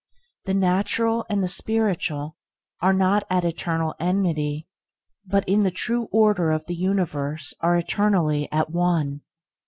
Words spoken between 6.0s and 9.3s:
order of the universe are eternally at one.